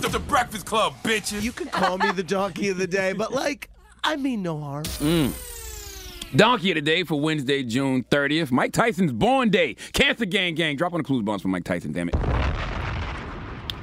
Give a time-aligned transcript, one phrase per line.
[0.00, 1.42] The, the Breakfast Club, bitches.
[1.42, 3.70] You can call me the donkey of the day, but like,
[4.04, 4.84] I mean no harm.
[4.84, 5.32] Mm.
[6.36, 8.50] Donkey of the day for Wednesday, June 30th.
[8.50, 9.74] Mike Tyson's born day.
[9.92, 10.76] Cancer Gang Gang.
[10.76, 12.51] Drop on the clues bombs for Mike Tyson, damn it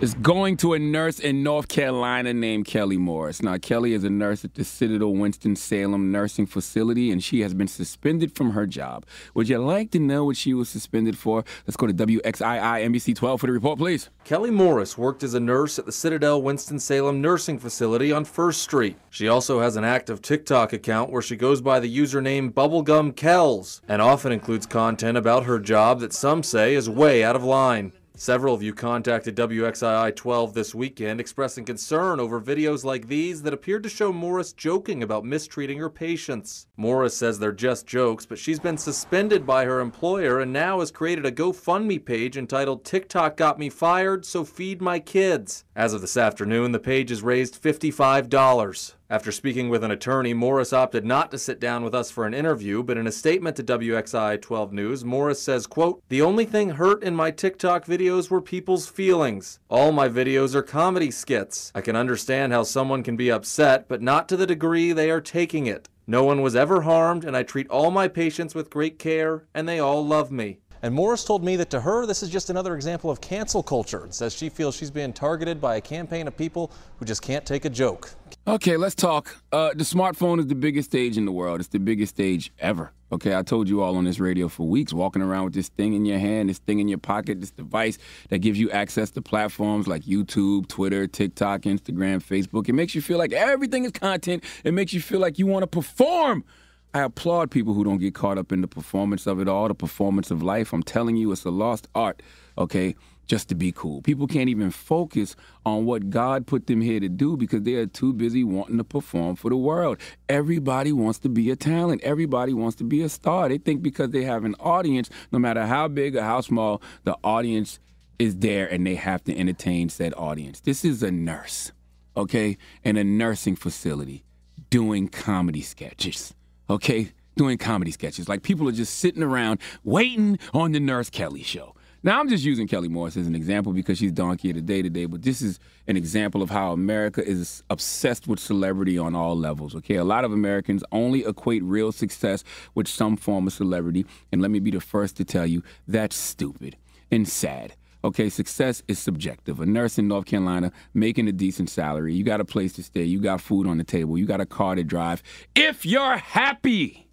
[0.00, 3.42] is going to a nurse in North Carolina named Kelly Morris.
[3.42, 7.68] Now, Kelly is a nurse at the Citadel Winston-Salem Nursing Facility, and she has been
[7.68, 9.04] suspended from her job.
[9.34, 11.44] Would you like to know what she was suspended for?
[11.66, 14.08] Let's go to WXII NBC 12 for the report, please.
[14.24, 18.96] Kelly Morris worked as a nurse at the Citadel Winston-Salem Nursing Facility on First Street.
[19.10, 23.82] She also has an active TikTok account where she goes by the username Bubblegum Kells
[23.86, 27.92] and often includes content about her job that some say is way out of line.
[28.20, 33.54] Several of you contacted WXII 12 this weekend expressing concern over videos like these that
[33.54, 36.66] appeared to show Morris joking about mistreating her patients.
[36.76, 40.90] Morris says they're just jokes, but she's been suspended by her employer and now has
[40.90, 45.64] created a GoFundMe page entitled TikTok Got Me Fired, so feed my kids.
[45.74, 48.92] As of this afternoon, the page has raised $55.
[49.10, 52.32] After speaking with an attorney, Morris opted not to sit down with us for an
[52.32, 56.70] interview, but in a statement to WXII 12 News, Morris says, quote, The only thing
[56.70, 59.58] hurt in my TikTok videos were people's feelings.
[59.68, 61.72] All my videos are comedy skits.
[61.74, 65.20] I can understand how someone can be upset, but not to the degree they are
[65.20, 65.88] taking it.
[66.06, 69.68] No one was ever harmed, and I treat all my patients with great care, and
[69.68, 70.60] they all love me.
[70.82, 74.04] And Morris told me that to her, this is just another example of cancel culture
[74.04, 77.44] and says she feels she's being targeted by a campaign of people who just can't
[77.44, 78.14] take a joke.
[78.46, 79.36] Okay, let's talk.
[79.52, 81.60] Uh, the smartphone is the biggest stage in the world.
[81.60, 82.90] It's the biggest stage ever.
[83.12, 85.92] Okay, I told you all on this radio for weeks, walking around with this thing
[85.92, 87.98] in your hand, this thing in your pocket, this device
[88.30, 92.66] that gives you access to platforms like YouTube, Twitter, TikTok, Instagram, Facebook.
[92.66, 94.42] It makes you feel like everything is content.
[94.64, 96.44] It makes you feel like you want to perform
[96.92, 99.74] I applaud people who don't get caught up in the performance of it all, the
[99.74, 100.72] performance of life.
[100.72, 102.20] I'm telling you, it's a lost art,
[102.58, 102.96] okay,
[103.30, 104.02] just to be cool.
[104.02, 107.86] People can't even focus on what God put them here to do because they are
[107.86, 109.98] too busy wanting to perform for the world.
[110.28, 113.48] Everybody wants to be a talent, everybody wants to be a star.
[113.48, 117.16] They think because they have an audience, no matter how big or how small, the
[117.22, 117.78] audience
[118.18, 120.60] is there and they have to entertain said audience.
[120.60, 121.70] This is a nurse,
[122.16, 124.24] okay, in a nursing facility
[124.70, 126.34] doing comedy sketches
[126.70, 128.28] okay, doing comedy sketches.
[128.28, 131.74] Like people are just sitting around waiting on the Nurse Kelly show.
[132.02, 134.80] Now, I'm just using Kelly Morris as an example because she's donkey of the day
[134.80, 139.36] today, but this is an example of how America is obsessed with celebrity on all
[139.36, 139.96] levels, okay?
[139.96, 142.42] A lot of Americans only equate real success
[142.74, 146.16] with some form of celebrity, and let me be the first to tell you that's
[146.16, 146.76] stupid
[147.10, 147.74] and sad.
[148.02, 149.60] Okay, success is subjective.
[149.60, 153.04] A nurse in North Carolina making a decent salary, you got a place to stay,
[153.04, 155.22] you got food on the table, you got a car to drive.
[155.54, 157.08] If you're happy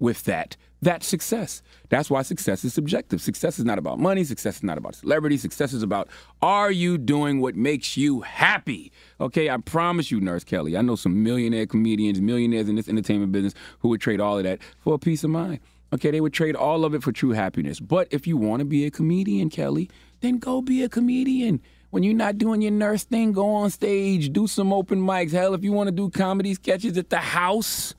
[0.00, 1.62] with that, that's success.
[1.88, 3.20] That's why success is subjective.
[3.20, 4.22] Success is not about money.
[4.24, 5.36] Success is not about celebrity.
[5.36, 6.08] Success is about
[6.40, 8.92] are you doing what makes you happy?
[9.20, 13.32] Okay, I promise you, Nurse Kelly, I know some millionaire comedians, millionaires in this entertainment
[13.32, 15.60] business who would trade all of that for a peace of mind.
[15.92, 17.80] Okay, they would trade all of it for true happiness.
[17.80, 19.90] But if you want to be a comedian, Kelly,
[20.20, 21.60] then go be a comedian.
[21.90, 25.32] When you're not doing your nurse thing, go on stage, do some open mics.
[25.32, 27.94] Hell, if you want to do comedy sketches at the house,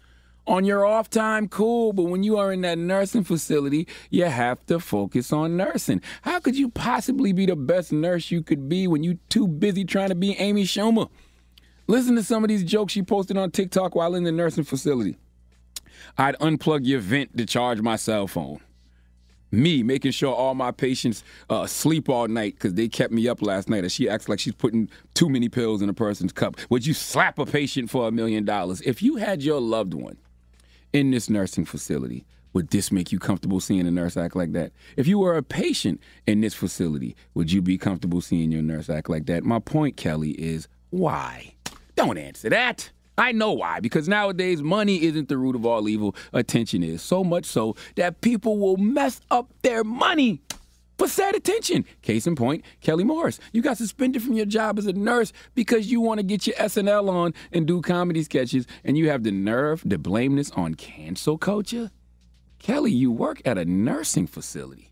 [0.49, 4.65] on your off time, cool, but when you are in that nursing facility, you have
[4.65, 6.01] to focus on nursing.
[6.23, 9.85] How could you possibly be the best nurse you could be when you're too busy
[9.85, 11.09] trying to be Amy Schumer?
[11.85, 15.17] Listen to some of these jokes she posted on TikTok while in the nursing facility.
[16.17, 18.59] I'd unplug your vent to charge my cell phone.
[19.51, 23.41] Me making sure all my patients uh, sleep all night because they kept me up
[23.41, 23.83] last night.
[23.83, 26.57] And she acts like she's putting too many pills in a person's cup.
[26.69, 28.81] Would you slap a patient for a million dollars?
[28.81, 30.17] If you had your loved one
[30.93, 34.71] in this nursing facility, would this make you comfortable seeing a nurse act like that?
[34.97, 38.89] If you were a patient in this facility, would you be comfortable seeing your nurse
[38.89, 39.43] act like that?
[39.43, 41.53] My point, Kelly, is why?
[41.95, 42.89] Don't answer that.
[43.17, 47.01] I know why, because nowadays money isn't the root of all evil, attention is.
[47.01, 50.41] So much so that people will mess up their money
[50.99, 51.85] for sad attention.
[52.01, 53.39] Case in point, Kelly Morris.
[53.53, 56.57] You got suspended from your job as a nurse because you want to get your
[56.57, 60.75] SNL on and do comedy sketches, and you have the nerve to blame this on
[60.75, 61.89] cancel culture?
[62.59, 64.88] Kelly, you work at a nursing facility.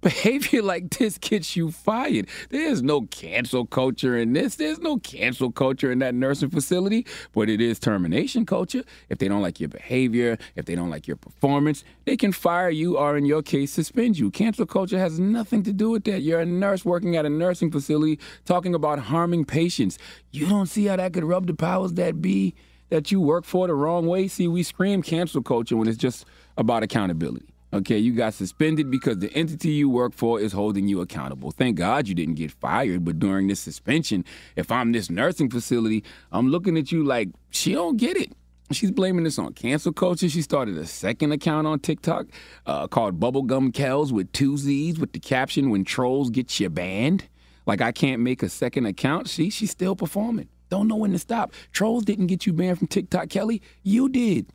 [0.00, 2.28] Behavior like this gets you fired.
[2.48, 4.56] There's no cancel culture in this.
[4.56, 8.82] There's no cancel culture in that nursing facility, but it is termination culture.
[9.08, 12.70] If they don't like your behavior, if they don't like your performance, they can fire
[12.70, 14.30] you or, in your case, suspend you.
[14.30, 16.22] Cancel culture has nothing to do with that.
[16.22, 19.98] You're a nurse working at a nursing facility talking about harming patients.
[20.30, 22.54] You don't see how that could rub the powers that be
[22.90, 24.28] that you work for the wrong way?
[24.28, 26.26] See, we scream cancel culture when it's just
[26.58, 27.49] about accountability.
[27.72, 31.52] Okay, you got suspended because the entity you work for is holding you accountable.
[31.52, 34.24] Thank God you didn't get fired, but during this suspension,
[34.56, 36.02] if I'm this nursing facility,
[36.32, 38.32] I'm looking at you like she don't get it.
[38.72, 40.28] She's blaming this on cancel culture.
[40.28, 42.26] She started a second account on TikTok
[42.66, 47.28] uh, called Bubblegum Kells with two Z's with the caption "When trolls get you banned."
[47.66, 49.28] Like I can't make a second account.
[49.28, 50.48] See, she's still performing.
[50.70, 51.52] Don't know when to stop.
[51.72, 53.60] Trolls didn't get you banned from TikTok, Kelly.
[53.82, 54.46] You did.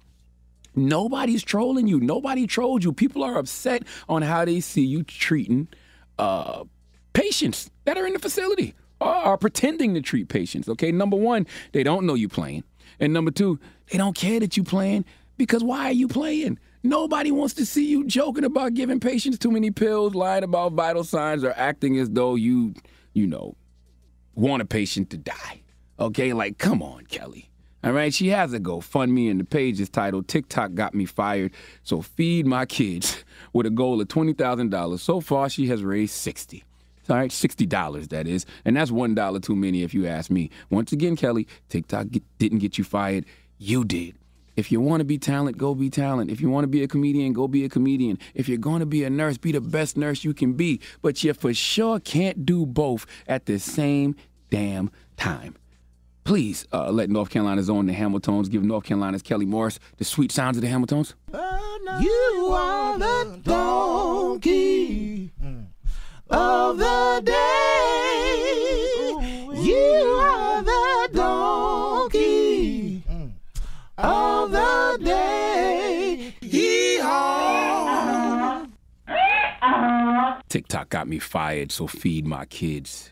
[0.76, 2.00] Nobody's trolling you.
[2.00, 2.94] Nobody trolled you.
[2.94, 5.68] People are upset on how they see you treating
[6.20, 6.64] uh,
[7.14, 10.70] patients that are in the facility or are pretending to treat patients.
[10.70, 12.64] Okay, number one, they don't know you playing,
[13.00, 13.60] and number two,
[13.92, 15.06] they don't care that you playing
[15.38, 16.60] because why are you playing?
[16.84, 21.04] Nobody wants to see you joking about giving patients too many pills, lying about vital
[21.04, 22.76] signs, or acting as though you,
[23.14, 23.56] you know,
[24.36, 25.62] want a patient to die.
[26.00, 27.50] Okay, like come on, Kelly.
[27.86, 31.52] All right, she has a GoFundMe, and the page is titled TikTok Got Me Fired.
[31.84, 33.24] So feed my kids
[33.54, 35.00] with a goal of $20,000.
[35.00, 36.64] So far, she has raised 60
[37.08, 38.48] all right, $60 that is.
[38.66, 40.50] And that's $1 too many if you ask me.
[40.72, 43.26] Once again, Kelly, TikTok get, didn't get you fired.
[43.60, 44.16] You did.
[44.56, 46.32] If you want to be talent, go be talent.
[46.32, 48.18] If you want to be a comedian, go be a comedian.
[48.34, 50.82] If you're going to be a nurse, be the best nurse you can be.
[51.04, 54.16] But you for sure can't do both at the same
[54.50, 55.56] damn time
[56.26, 60.32] please uh, let North Carolina's own the Hamiltones give North Carolina's Kelly Morris the sweet
[60.32, 61.14] sounds of the Hamiltones.
[62.02, 65.32] You are the donkey
[66.30, 67.32] of the day.
[69.62, 73.04] You are the donkey
[73.98, 76.34] of the day.
[76.42, 77.46] Yeehaw.
[80.50, 83.12] TikTok got me fired, so feed my kids.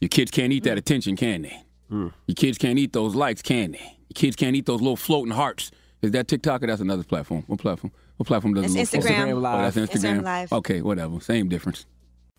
[0.00, 1.64] Your kids can't eat that attention, can they?
[1.94, 2.12] Mm.
[2.26, 3.78] Your kids can't eat those likes, can they?
[3.78, 5.70] Your kids can't eat those little floating hearts.
[6.02, 7.44] Is that TikTok or that's another platform?
[7.46, 7.92] What platform?
[8.16, 9.28] What platform does it's it Instagram.
[9.28, 9.58] Instagram Live.
[9.58, 10.18] Oh, that's Instagram.
[10.18, 10.52] Instagram Live.
[10.52, 11.20] Okay, whatever.
[11.20, 11.86] Same difference.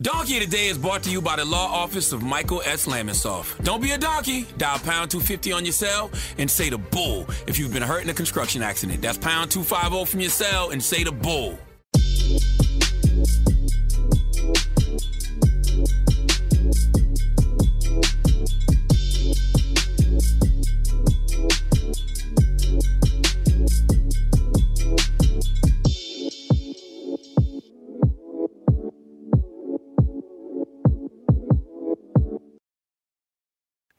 [0.01, 2.85] Donkey Today is brought to you by the law office of Michael S.
[2.85, 3.63] Lamonsoff.
[3.63, 4.45] Don't be a donkey.
[4.57, 8.09] Dial pound 250 on your cell and say the bull if you've been hurt in
[8.09, 9.01] a construction accident.
[9.01, 11.57] That's pound 250 from your cell and say the bull.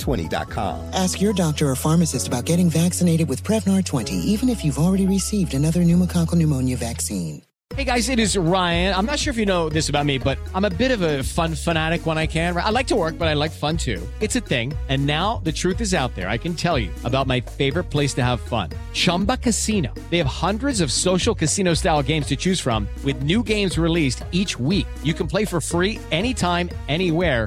[0.00, 0.92] Prevnar20.com.
[0.94, 5.06] Ask your doctor or pharmacist about getting vaccinated with Prevnar 20, even if you've already
[5.06, 7.42] received another pneumococcal pneumonia vaccine.
[7.76, 8.94] Hey guys, it is Ryan.
[8.96, 11.22] I'm not sure if you know this about me, but I'm a bit of a
[11.22, 12.56] fun fanatic when I can.
[12.56, 14.06] I like to work, but I like fun too.
[14.20, 14.74] It's a thing.
[14.88, 16.28] And now the truth is out there.
[16.28, 19.94] I can tell you about my favorite place to have fun Chumba Casino.
[20.10, 24.24] They have hundreds of social casino style games to choose from, with new games released
[24.32, 24.88] each week.
[25.04, 27.46] You can play for free anytime, anywhere.